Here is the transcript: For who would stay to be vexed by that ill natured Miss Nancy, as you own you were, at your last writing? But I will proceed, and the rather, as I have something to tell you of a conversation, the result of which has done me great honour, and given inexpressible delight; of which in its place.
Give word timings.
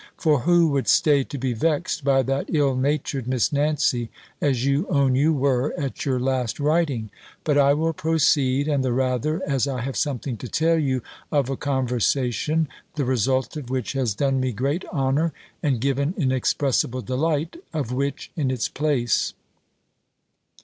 For 0.17 0.39
who 0.39 0.69
would 0.69 0.87
stay 0.87 1.23
to 1.25 1.37
be 1.37 1.53
vexed 1.53 2.03
by 2.03 2.23
that 2.23 2.47
ill 2.51 2.75
natured 2.75 3.27
Miss 3.27 3.53
Nancy, 3.53 4.09
as 4.41 4.65
you 4.65 4.87
own 4.87 5.13
you 5.13 5.31
were, 5.31 5.75
at 5.79 6.05
your 6.05 6.19
last 6.19 6.59
writing? 6.59 7.11
But 7.43 7.59
I 7.59 7.75
will 7.75 7.93
proceed, 7.93 8.67
and 8.67 8.83
the 8.83 8.93
rather, 8.93 9.43
as 9.47 9.67
I 9.67 9.81
have 9.81 9.95
something 9.95 10.37
to 10.37 10.47
tell 10.47 10.79
you 10.79 11.03
of 11.31 11.51
a 11.51 11.55
conversation, 11.55 12.67
the 12.95 13.05
result 13.05 13.55
of 13.55 13.69
which 13.69 13.93
has 13.93 14.15
done 14.15 14.39
me 14.39 14.53
great 14.53 14.83
honour, 14.85 15.33
and 15.61 15.79
given 15.79 16.15
inexpressible 16.17 17.03
delight; 17.03 17.57
of 17.71 17.91
which 17.91 18.31
in 18.35 18.49
its 18.49 18.67
place. 18.69 19.35